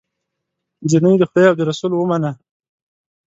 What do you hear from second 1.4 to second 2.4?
او د رسول ومنه